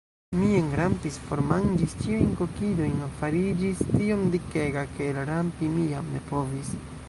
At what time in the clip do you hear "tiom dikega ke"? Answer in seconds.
3.93-5.11